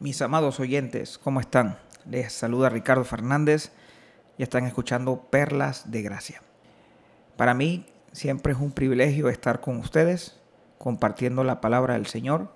[0.00, 1.76] Mis amados oyentes, ¿cómo están?
[2.08, 3.70] Les saluda Ricardo Fernández
[4.38, 6.40] y están escuchando Perlas de Gracia.
[7.36, 10.40] Para mí siempre es un privilegio estar con ustedes
[10.78, 12.50] compartiendo la palabra del Señor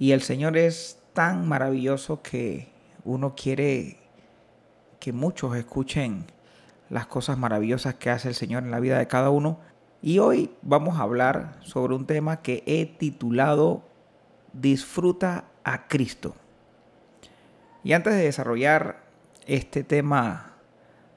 [0.00, 2.72] y el Señor es tan maravilloso que
[3.04, 4.00] uno quiere
[4.98, 6.26] que muchos escuchen
[6.90, 9.60] las cosas maravillosas que hace el Señor en la vida de cada uno.
[10.02, 13.84] Y hoy vamos a hablar sobre un tema que he titulado
[14.52, 16.34] Disfruta a Cristo.
[17.84, 19.02] Y antes de desarrollar
[19.46, 20.52] este tema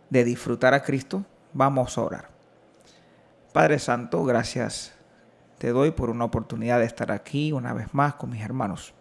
[0.09, 2.29] de disfrutar a Cristo, vamos a orar.
[3.53, 4.95] Padre Santo, gracias
[5.57, 8.93] te doy por una oportunidad de estar aquí una vez más con mis hermanos.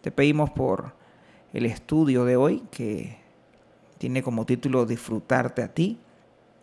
[0.00, 0.94] Te pedimos por
[1.52, 3.18] el estudio de hoy que
[3.98, 5.98] tiene como título Disfrutarte a ti.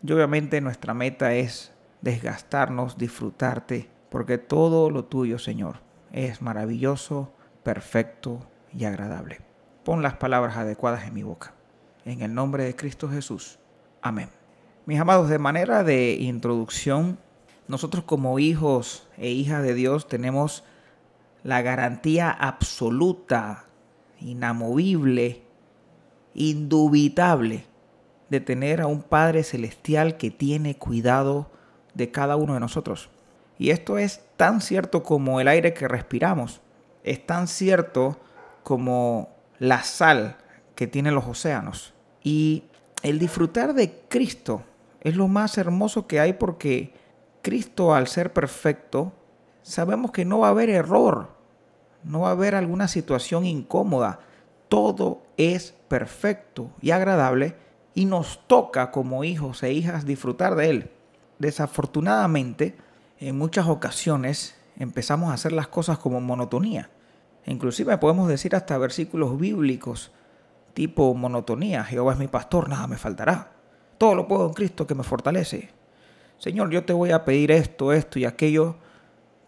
[0.04, 7.34] Y obviamente nuestra meta es desgastarnos, disfrutarte, porque todo lo tuyo, Señor, es maravilloso,
[7.64, 9.47] perfecto y agradable.
[9.88, 11.54] Pon las palabras adecuadas en mi boca.
[12.04, 13.58] En el nombre de Cristo Jesús.
[14.02, 14.28] Amén.
[14.86, 17.18] Mis amados, de manera de introducción,
[17.70, 20.66] nosotros como hijos e hijas de Dios tenemos
[21.42, 23.68] la garantía absoluta,
[24.20, 25.44] inamovible,
[26.34, 27.64] indubitable
[28.30, 31.50] de tener a un Padre Celestial que tiene cuidado
[31.94, 33.10] de cada uno de nosotros.
[33.58, 36.60] Y esto es tan cierto como el aire que respiramos,
[37.06, 38.20] es tan cierto
[38.64, 40.38] como la sal
[40.76, 41.94] que tienen los océanos.
[42.24, 42.64] Y
[43.04, 44.64] el disfrutar de Cristo
[45.02, 46.94] es lo más hermoso que hay porque
[47.42, 49.14] Cristo al ser perfecto,
[49.62, 51.30] sabemos que no va a haber error,
[52.04, 54.20] no va a haber alguna situación incómoda.
[54.70, 57.56] Todo es perfecto y agradable
[57.94, 60.92] y nos toca como hijos e hijas disfrutar de Él.
[61.40, 62.76] Desafortunadamente,
[63.20, 66.90] en muchas ocasiones empezamos a hacer las cosas como monotonía.
[67.48, 70.12] Inclusive podemos decir hasta versículos bíblicos
[70.74, 71.84] tipo monotonía.
[71.84, 73.54] Jehová es mi pastor, nada me faltará.
[73.98, 75.70] Todo lo puedo en Cristo que me fortalece.
[76.38, 78.76] Señor, yo te voy a pedir esto, esto y aquello,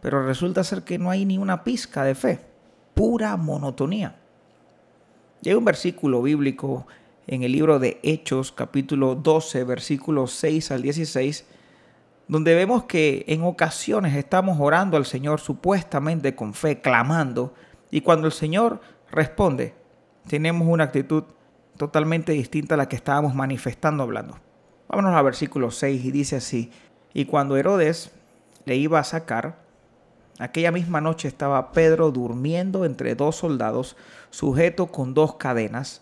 [0.02, 2.40] pero resulta ser que no hay ni una pizca de fe.
[2.96, 4.16] Pura monotonía.
[5.42, 6.88] Y hay un versículo bíblico
[7.28, 11.46] en el libro de Hechos, capítulo 12, versículos 6 al 16,
[12.28, 17.54] donde vemos que en ocasiones estamos orando al Señor supuestamente con fe, clamando,
[17.92, 19.74] y cuando el Señor responde,
[20.28, 21.24] tenemos una actitud
[21.78, 24.38] totalmente distinta a la que estábamos manifestando hablando.
[24.88, 26.72] Vámonos al versículo 6 y dice así,
[27.14, 28.12] y cuando Herodes
[28.66, 29.60] le iba a sacar,
[30.40, 33.96] aquella misma noche estaba Pedro durmiendo entre dos soldados,
[34.30, 36.02] sujeto con dos cadenas,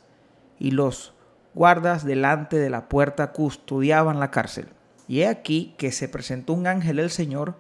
[0.59, 1.13] y los
[1.53, 4.67] guardas delante de la puerta custodiaban la cárcel.
[5.07, 7.55] Y he aquí que se presentó un ángel del Señor,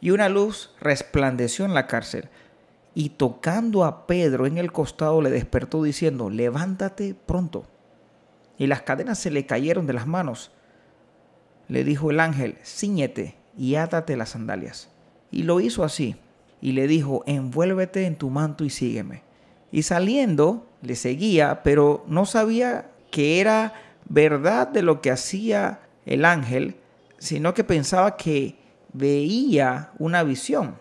[0.00, 2.28] y una luz resplandeció en la cárcel
[2.94, 7.64] y tocando a Pedro en el costado le despertó diciendo, levántate pronto.
[8.58, 10.52] Y las cadenas se le cayeron de las manos.
[11.68, 14.90] Le dijo el ángel, ciñete y átate las sandalias.
[15.30, 16.16] Y lo hizo así.
[16.60, 19.22] Y le dijo, envuélvete en tu manto y sígueme.
[19.72, 23.72] Y saliendo, le seguía, pero no sabía que era
[24.08, 26.76] verdad de lo que hacía el ángel,
[27.18, 28.58] sino que pensaba que
[28.92, 30.76] veía una visión.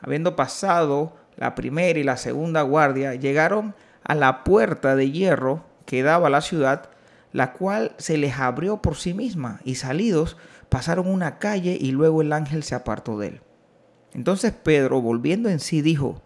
[0.00, 3.74] Habiendo pasado la primera y la segunda guardia, llegaron
[4.04, 6.90] a la puerta de hierro que daba a la ciudad,
[7.32, 10.36] la cual se les abrió por sí misma, y salidos
[10.68, 13.40] pasaron una calle y luego el ángel se apartó de él.
[14.14, 16.22] Entonces Pedro, volviendo en sí, dijo,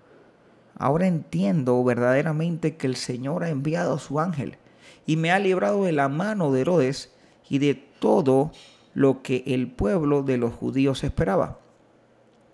[0.80, 4.56] Ahora entiendo verdaderamente que el Señor ha enviado a su ángel
[5.04, 7.12] y me ha librado de la mano de Herodes
[7.50, 8.50] y de todo
[8.94, 11.58] lo que el pueblo de los judíos esperaba.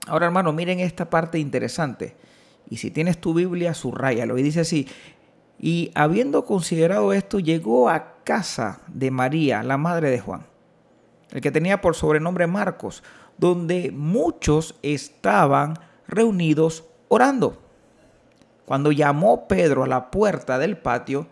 [0.09, 2.17] Ahora hermano, miren esta parte interesante.
[2.69, 4.39] Y si tienes tu Biblia, subrayalo.
[4.39, 4.89] Y dice así,
[5.59, 10.47] y habiendo considerado esto, llegó a casa de María, la madre de Juan,
[11.31, 13.03] el que tenía por sobrenombre Marcos,
[13.39, 17.63] donde muchos estaban reunidos orando.
[18.65, 21.29] Cuando llamó Pedro a la puerta del patio,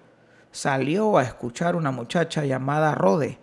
[0.53, 3.39] salió a escuchar una muchacha llamada Rode,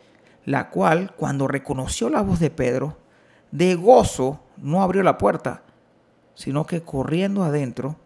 [0.45, 2.97] la cual, cuando reconoció la voz de Pedro,
[3.51, 5.63] de gozo no abrió la puerta,
[6.41, 7.97] sino que corriendo adentro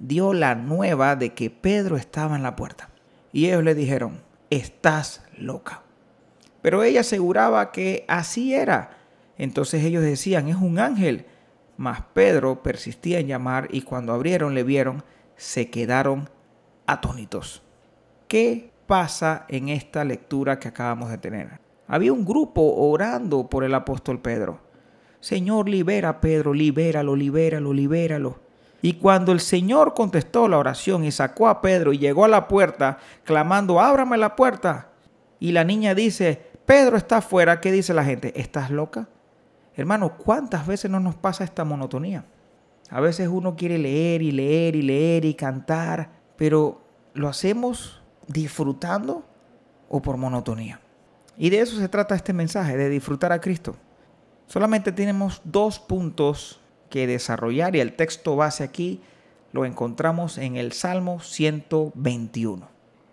[0.00, 2.90] dio la nueva de que Pedro estaba en la puerta.
[3.32, 4.20] Y ellos le dijeron,
[4.50, 5.82] estás loca.
[6.60, 8.98] Pero ella aseguraba que así era.
[9.36, 11.26] Entonces ellos decían, es un ángel.
[11.76, 15.04] Mas Pedro persistía en llamar y cuando abrieron le vieron,
[15.36, 16.28] se quedaron
[16.84, 17.62] atónitos.
[18.26, 21.60] ¿Qué pasa en esta lectura que acabamos de tener?
[21.86, 24.66] Había un grupo orando por el apóstol Pedro.
[25.20, 28.38] Señor, libera a Pedro, libéralo, libéralo, libéralo.
[28.80, 32.46] Y cuando el Señor contestó la oración y sacó a Pedro y llegó a la
[32.46, 34.90] puerta, clamando, ábrame la puerta.
[35.40, 38.38] Y la niña dice, Pedro está afuera, ¿qué dice la gente?
[38.40, 39.08] ¿Estás loca?
[39.74, 42.24] Hermano, ¿cuántas veces no nos pasa esta monotonía?
[42.90, 46.80] A veces uno quiere leer y leer y leer y cantar, pero
[47.14, 49.24] ¿lo hacemos disfrutando
[49.88, 50.80] o por monotonía?
[51.36, 53.76] Y de eso se trata este mensaje, de disfrutar a Cristo.
[54.48, 56.58] Solamente tenemos dos puntos
[56.88, 59.02] que desarrollar y el texto base aquí
[59.52, 62.66] lo encontramos en el Salmo 121.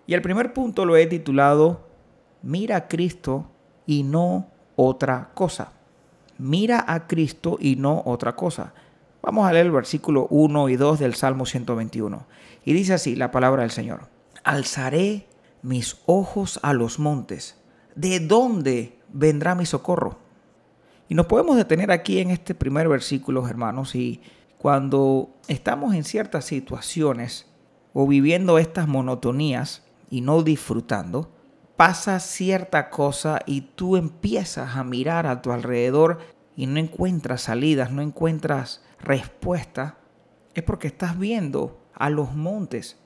[0.08, 1.88] Y el primer punto lo he titulado
[2.42, 3.52] Mira a Cristo
[3.86, 4.48] y no
[4.78, 5.74] otra cosa.
[6.38, 8.74] Mira a Cristo y no otra cosa.
[9.22, 12.26] Vamos a leer el versículo 1 y 2 del Salmo 121.
[12.64, 14.08] Y dice así la palabra del Señor.
[14.46, 15.28] Alzaré
[15.64, 17.58] mis ojos a los montes.
[17.96, 20.25] ¿De dónde vendrá mi socorro?
[21.08, 24.22] Y nos podemos detener aquí en este primer versículo, hermanos, y
[24.58, 27.48] cuando estamos en ciertas situaciones
[27.94, 31.32] o viviendo estas monotonías y no disfrutando,
[31.76, 36.20] pasa cierta cosa y tú empiezas a mirar a tu alrededor
[36.56, 39.98] y no encuentras salidas, no encuentras respuesta,
[40.54, 42.98] es porque estás viendo a los montes,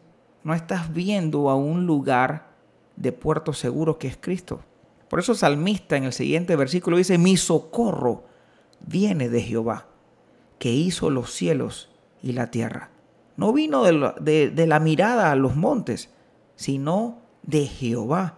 [0.44, 2.52] no estás viendo a un lugar
[2.96, 4.62] de puerto seguro que es Cristo.
[5.10, 8.26] Por eso salmista en el siguiente versículo dice, mi socorro
[8.80, 9.88] viene de Jehová,
[10.60, 11.90] que hizo los cielos
[12.22, 12.92] y la tierra.
[13.36, 16.10] No vino de la, la mirada a los montes,
[16.56, 18.38] sino de Jehová.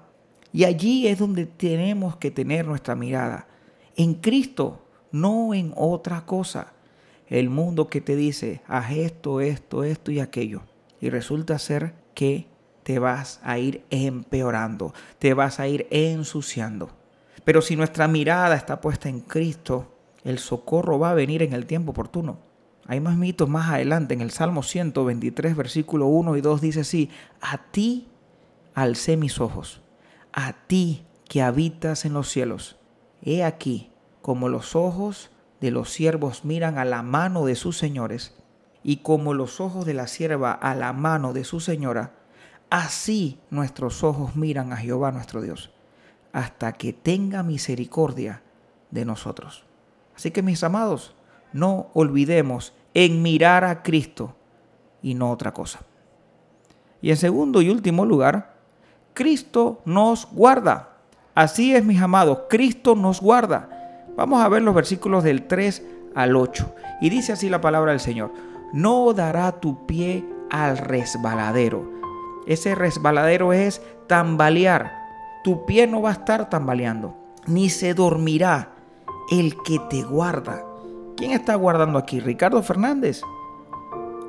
[0.54, 3.48] Y allí es donde tenemos que tener nuestra mirada.
[3.96, 6.74] En Cristo, no en otra cosa.
[7.28, 10.62] El mundo que te dice, haz esto, esto, esto y aquello.
[11.00, 12.51] Y resulta ser que
[12.84, 16.90] te vas a ir empeorando, te vas a ir ensuciando.
[17.44, 19.92] Pero si nuestra mirada está puesta en Cristo,
[20.24, 22.40] el socorro va a venir en el tiempo oportuno.
[22.88, 27.10] Hay más mitos más adelante en el Salmo 123, versículo 1 y 2 dice así,
[27.40, 28.08] a ti
[28.74, 29.82] alcé mis ojos,
[30.34, 32.78] a ti que habitas en los cielos.
[33.24, 33.92] He aquí,
[34.22, 35.32] como los ojos
[35.62, 38.36] de los siervos miran a la mano de sus señores,
[38.84, 42.14] y como los ojos de la sierva a la mano de su señora,
[42.72, 45.72] Así nuestros ojos miran a Jehová nuestro Dios,
[46.32, 48.44] hasta que tenga misericordia
[48.92, 49.66] de nosotros.
[50.16, 51.14] Así que mis amados,
[51.52, 54.38] no olvidemos en mirar a Cristo
[55.02, 55.82] y no otra cosa.
[57.02, 58.56] Y en segundo y último lugar,
[59.14, 60.96] Cristo nos guarda.
[61.36, 64.08] Así es, mis amados, Cristo nos guarda.
[64.16, 65.84] Vamos a ver los versículos del 3
[66.16, 66.74] al 8.
[67.02, 68.32] Y dice así la palabra del Señor,
[68.72, 72.01] no dará tu pie al resbaladero
[72.48, 74.92] ese resbaladero es tambalear.
[75.44, 77.16] Tu pie no va a estar tambaleando,
[77.48, 78.74] ni se dormirá
[79.32, 80.64] el que te guarda.
[81.18, 82.20] ¿Quién está guardando aquí?
[82.20, 83.22] ¿Ricardo Fernández?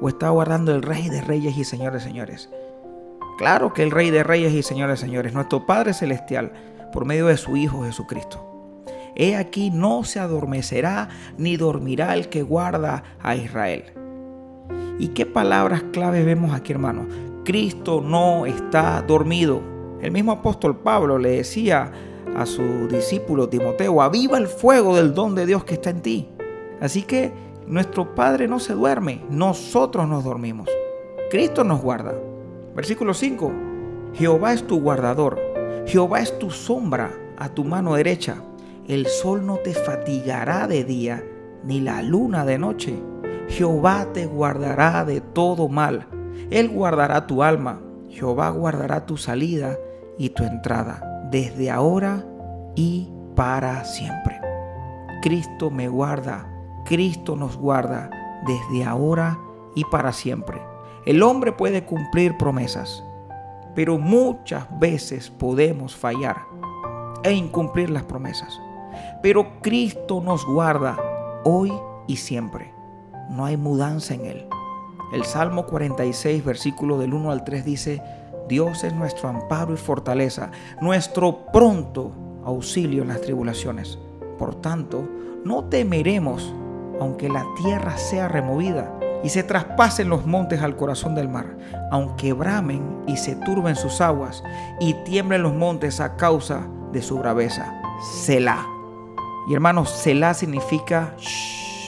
[0.00, 2.50] ¿O está guardando el Rey de Reyes y Señores Señores?
[3.38, 6.52] Claro que el Rey de Reyes y Señores Señores, nuestro Padre Celestial,
[6.92, 8.48] por medio de su Hijo Jesucristo.
[9.14, 13.84] He aquí no se adormecerá ni dormirá el que guarda a Israel.
[14.98, 17.06] ¿Y qué palabras claves vemos aquí, hermanos?
[17.44, 19.60] Cristo no está dormido.
[20.00, 21.90] El mismo apóstol Pablo le decía
[22.36, 26.28] a su discípulo Timoteo, aviva el fuego del don de Dios que está en ti.
[26.80, 27.32] Así que
[27.66, 30.68] nuestro Padre no se duerme, nosotros nos dormimos.
[31.30, 32.14] Cristo nos guarda.
[32.76, 33.52] Versículo 5.
[34.14, 35.40] Jehová es tu guardador,
[35.86, 38.36] Jehová es tu sombra a tu mano derecha.
[38.86, 41.24] El sol no te fatigará de día,
[41.64, 42.94] ni la luna de noche.
[43.48, 46.06] Jehová te guardará de todo mal
[46.52, 47.80] él guardará tu alma,
[48.10, 49.78] Jehová guardará tu salida
[50.18, 52.26] y tu entrada, desde ahora
[52.74, 54.38] y para siempre.
[55.22, 56.46] Cristo me guarda,
[56.84, 58.10] Cristo nos guarda
[58.46, 59.38] desde ahora
[59.74, 60.60] y para siempre.
[61.06, 63.02] El hombre puede cumplir promesas,
[63.74, 66.36] pero muchas veces podemos fallar
[67.24, 68.60] e incumplir las promesas.
[69.22, 70.98] Pero Cristo nos guarda
[71.44, 71.72] hoy
[72.06, 72.74] y siempre.
[73.30, 74.51] No hay mudanza en Él.
[75.12, 78.02] El Salmo 46, versículo del 1 al 3 dice,
[78.48, 80.50] Dios es nuestro amparo y fortaleza,
[80.80, 82.12] nuestro pronto
[82.44, 83.98] auxilio en las tribulaciones.
[84.38, 85.06] Por tanto,
[85.44, 86.54] no temeremos
[86.98, 88.92] aunque la tierra sea removida
[89.22, 91.58] y se traspasen los montes al corazón del mar,
[91.90, 94.42] aunque bramen y se turben sus aguas
[94.80, 97.80] y tiemblen los montes a causa de su braveza.
[98.24, 98.66] Selah.
[99.48, 101.14] Y hermanos, Selah significa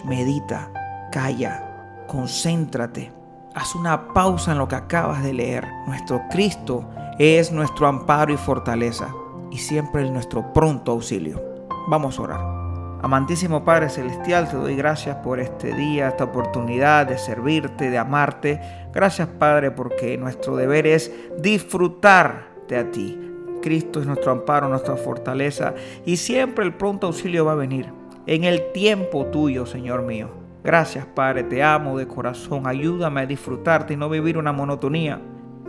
[0.05, 0.71] medita,
[1.11, 1.74] calla,
[2.07, 3.13] concéntrate.
[3.55, 5.67] Haz una pausa en lo que acabas de leer.
[5.87, 9.09] Nuestro Cristo es nuestro amparo y fortaleza
[9.51, 11.43] y siempre es nuestro pronto auxilio.
[11.89, 12.65] Vamos a orar.
[13.03, 18.61] Amantísimo Padre Celestial, te doy gracias por este día, esta oportunidad de servirte, de amarte.
[18.93, 23.21] Gracias Padre porque nuestro deber es disfrutarte a ti.
[23.63, 27.93] Cristo es nuestro amparo, nuestra fortaleza y siempre el pronto auxilio va a venir
[28.27, 30.44] en el tiempo tuyo, Señor mío.
[30.65, 32.67] Gracias Padre, te amo de corazón.
[32.67, 35.21] Ayúdame a disfrutarte y no vivir una monotonía,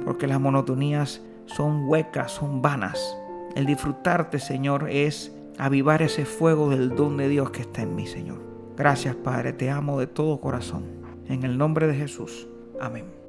[0.05, 3.17] porque las monotonías son huecas, son vanas.
[3.55, 8.07] El disfrutarte, Señor, es avivar ese fuego del don de Dios que está en mí,
[8.07, 8.41] Señor.
[8.77, 10.85] Gracias, Padre, te amo de todo corazón.
[11.27, 12.47] En el nombre de Jesús.
[12.79, 13.25] Amén.